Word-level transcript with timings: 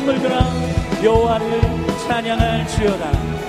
만물들아 0.00 0.40
여호와를 1.02 1.60
찬양할지어다 2.08 3.39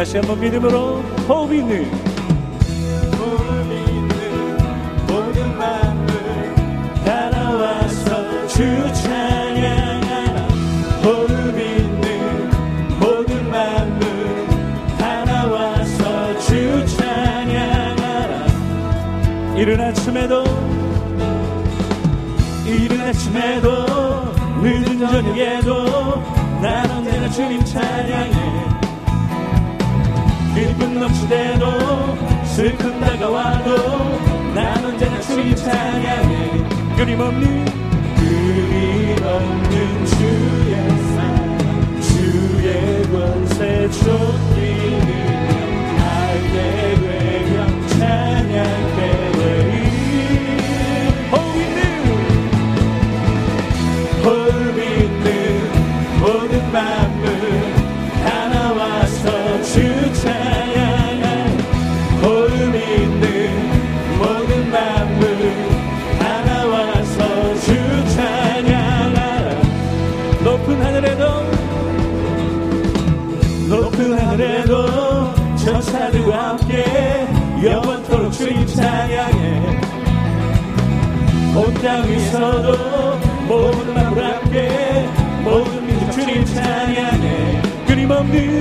다시 0.00 0.16
한번 0.16 0.40
믿음으로 0.40 1.02
호흡 1.28 1.52
있는 1.52 1.84
호흡 3.18 3.70
있는 3.70 4.56
모든 5.06 5.58
다 7.04 7.28
나와서 7.28 8.46
주 8.46 8.64
찬양하나 8.94 10.48
호흡 11.04 11.28
있는 11.54 12.50
모든 12.98 13.50
다 14.96 15.22
나와서 15.26 16.38
주 16.38 16.86
찬양하나 16.96 18.46
이른 19.54 19.82
아침에도 19.82 20.44
이른 22.64 23.02
아침에도 23.02 23.68
늦은 24.62 24.98
저녁에도 24.98 26.22
난 26.62 26.90
언제나 26.90 27.28
주님 27.28 27.62
찬양해 27.62 28.89
기쁨 30.80 30.98
넘치대도 30.98 32.16
슬픔 32.46 32.98
다가와도 33.00 34.54
난 34.54 34.82
언제나 34.82 35.20
주님 35.20 35.54
찬양해. 35.54 36.96
끊임없는 36.96 37.64
끊임없는 38.16 40.06
주의 40.06 40.74
사랑 41.14 42.00
주의 42.00 43.02
권세 43.12 43.90
쫓기는 43.90 45.10
알게 46.00 46.94
되 47.00 47.19
주님 78.50 78.66
찬양해 78.66 79.42
온 81.54 81.72
땅에서도 81.74 83.18
모든 83.46 83.94
마음으로 83.94 84.24
함께 84.24 85.06
모든 85.44 85.86
민족 85.86 86.10
주님 86.10 86.44
찬양해. 86.44 87.62
끊임없는 87.86 88.58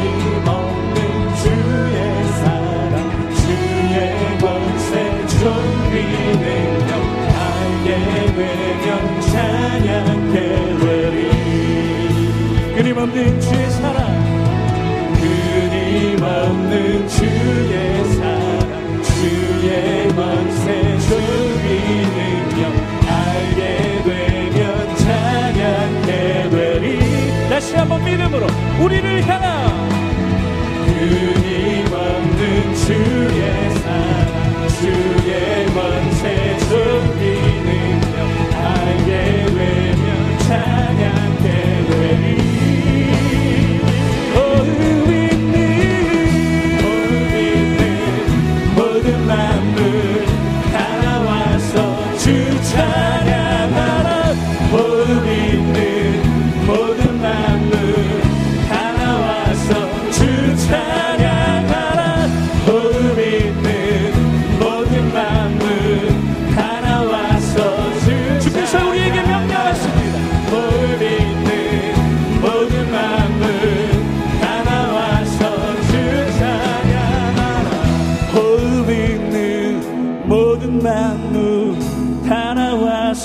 끊임없는 0.00 0.96
주의 1.36 1.96
사랑 2.40 2.94
주의 3.36 3.94
권세 4.40 4.90
존귀 5.28 5.94
능력 6.42 6.90
알게 7.38 7.88
되면 8.34 8.88
찬양해 9.20 10.34
되리. 10.82 11.16
끊임없는 12.74 13.16
주의 13.40 13.62
사랑 13.70 13.81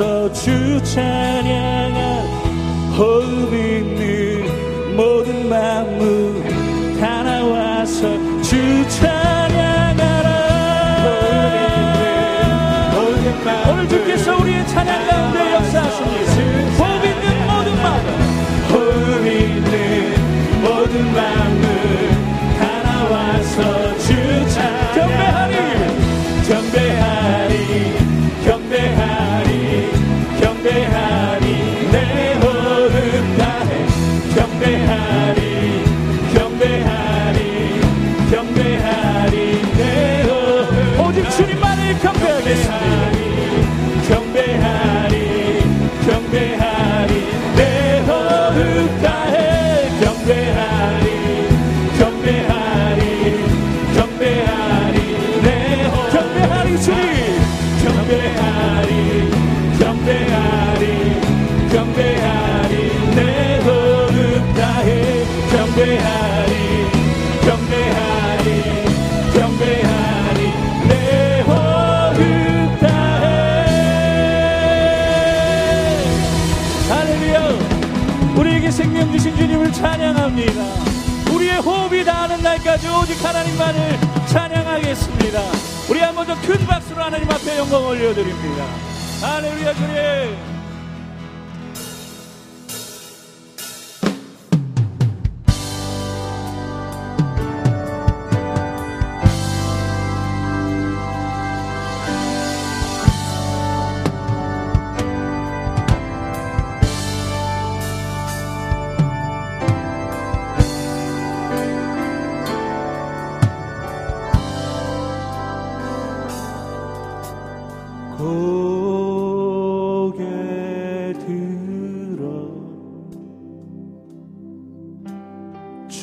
나와서 0.00 0.32
주 0.32 0.82
찬양하라 0.82 2.22
호흡 2.96 3.52
있는 3.52 4.96
모든 4.96 5.46
만물 5.46 6.42
다 6.98 7.22
나와서 7.22 8.08
주 8.40 8.88
찬양 8.88 9.19
하나님만을 83.40 83.98
찬양하겠습니다. 84.26 85.40
우리 85.88 86.00
한번 86.00 86.26
더 86.26 86.34
큰 86.42 86.66
박수로 86.66 87.02
하나님 87.02 87.30
앞에 87.30 87.56
영광 87.58 87.86
올려드립니다. 87.86 88.66
할렐루야 89.22 89.74
주님 89.74 90.59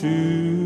to 0.07 0.56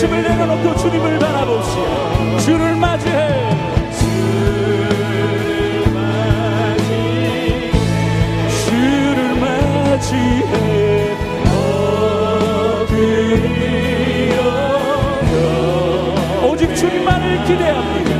중심을 0.00 0.22
내려놓고 0.22 0.76
주님을 0.76 1.18
바라보시오 1.18 2.38
주를 2.38 2.74
맞이해. 2.74 3.50
주를 3.98 5.84
맞이해. 5.92 7.70
주를 8.64 9.34
맞이해. 9.34 10.50
오직 16.50 16.74
주님만을 16.74 17.44
기대합니다. 17.44 18.19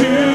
to 0.00 0.29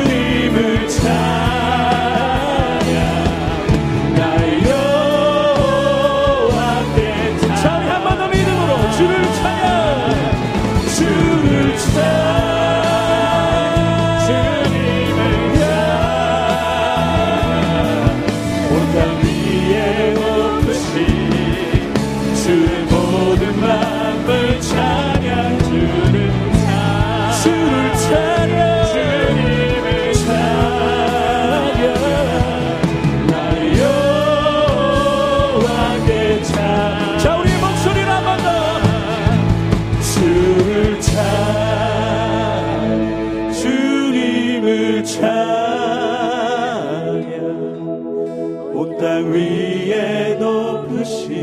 위에 49.85 50.35
높으신 50.39 51.35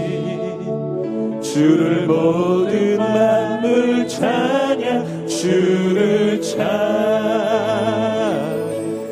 주를 1.41 2.07
모든 2.07 2.99
만물 2.99 4.09
찬양 4.09 5.29
주를 5.29 6.41
찬양 6.41 6.73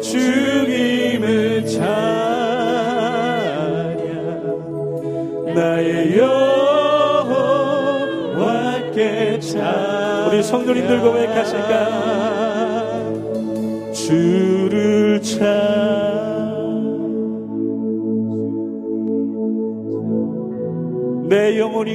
주님을 0.03 1.65
찬양. 1.65 1.91
나의 5.55 6.19
여호와께 8.37 9.39
찬양. 9.39 10.27
우리 10.29 10.43
성도님들 10.43 11.01
고백하실까? 11.01 12.11
주를 13.93 15.23
찬 15.23 16.00
내 21.31 21.57
영혼이 21.61 21.93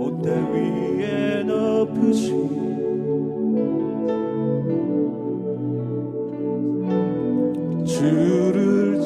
온땅 0.00 0.52
위에 0.52 1.44
높으신 1.44 2.34
주를 7.86 8.98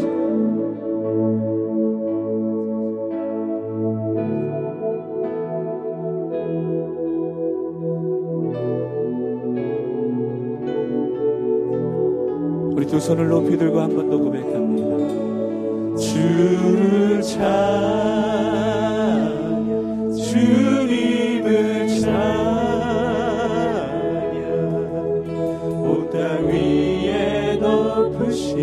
우리 12.74 12.86
두 12.86 12.98
손을 13.00 13.28
높이 13.28 13.56
들고 13.56 13.80
한 13.80 13.94
번 13.94 14.08
더 14.08 14.16
고백합니다. 14.18 15.38
주를 15.98 17.20
찬양, 17.20 17.48
주님을 20.14 21.88
찬양, 21.88 22.08
온땅 25.82 26.46
위에 26.46 27.56
높으신 27.60 28.56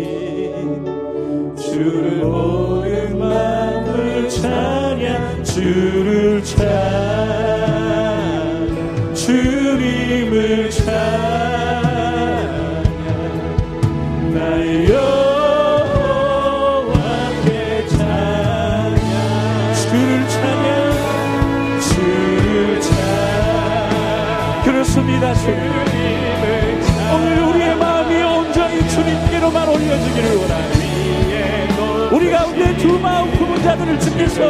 주를 1.56 2.24
모든 2.24 3.18
마음을 3.18 4.28
찬양, 4.30 5.44
주를 5.44 6.42
찬양, 6.42 6.64
주님을 9.14 10.70
찬양. 10.70 11.15
다 25.20 25.32
주님을 25.34 26.82
찬양 26.82 27.14
오늘 27.14 27.42
우리의 27.44 27.76
마음이 27.76 28.22
온전히 28.22 28.88
주님께로만 28.88 29.68
올려지기를 29.68 30.36
원합니다 30.36 32.10
우리 32.12 32.30
가운데 32.30 32.76
두 32.76 32.98
마음 32.98 33.30
품은 33.32 33.62
자들을 33.62 33.98
주께서 33.98 34.48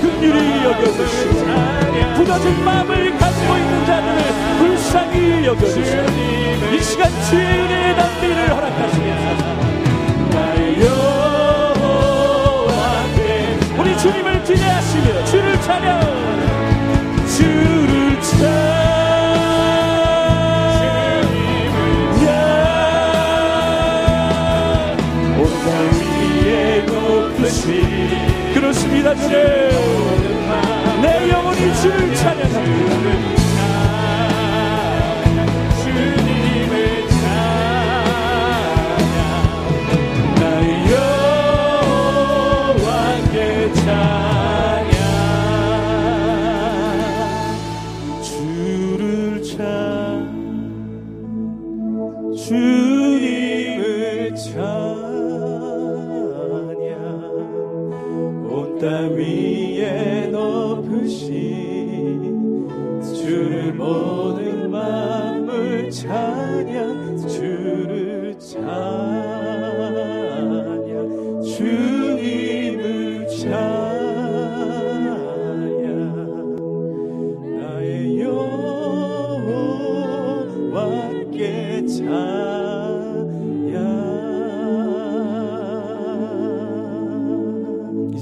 긍휼히 0.00 0.64
여겨주시고 0.64 2.14
부서진 2.16 2.64
마음을 2.64 3.16
가지고 3.18 3.56
있는 3.56 3.86
자들을 3.86 4.58
불쌍히 4.58 5.46
여겨주시고 5.46 6.02
이 6.74 6.82
시간 6.82 7.10
주의 7.28 7.44
은혜의 7.44 7.96
담비를 7.96 8.56
허락하시옵소서. 8.56 9.54
우리 13.78 13.98
주님을 13.98 14.44
기대하시며 14.44 15.24
주를 15.24 15.60
찬양 15.60 16.00
그렇습니다 28.52 29.14
주님. 29.14 29.36
내 31.00 31.30
영혼이 31.30 31.74
주를 31.76 32.14
찬양합니다. 32.14 33.44
주님을 52.46 54.34
찬 54.34 55.33
땅 58.84 59.16
위에 59.16 60.26
높으신 60.26 61.32
주를 63.00 63.72
모든 63.72 64.70
마음을 64.70 65.90
찬양 65.90 67.16
주를 67.26 68.38
찬양 68.38 68.74
주님을 71.42 73.26
찬양. 73.26 73.64
나의 77.56 78.20
여호와께 80.60 81.86
찬양 81.86 82.53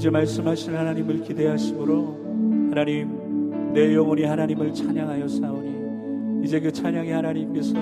이제 0.03 0.09
말씀하신 0.09 0.75
하나님을 0.75 1.23
기대하심으로 1.23 2.71
하나님 2.71 3.71
내 3.73 3.95
영혼이 3.95 4.25
하나님을 4.25 4.73
찬양하여 4.73 5.29
싸우니 5.29 6.43
이제 6.43 6.59
그 6.59 6.73
찬양의 6.73 7.09
하나님께서 7.09 7.73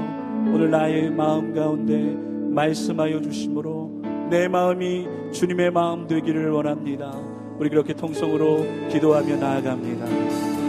오늘 0.53 0.69
나의 0.69 1.09
마음 1.09 1.51
가운데 1.51 2.15
말씀하여 2.53 3.21
주심으로 3.21 4.03
내 4.29 4.47
마음이 4.47 5.07
주님의 5.31 5.71
마음 5.71 6.05
되기를 6.05 6.51
원합니다. 6.51 7.11
우리 7.57 7.69
그렇게 7.69 7.95
통성으로 7.95 8.67
기도하며 8.91 9.37
나아갑니다. 9.37 10.60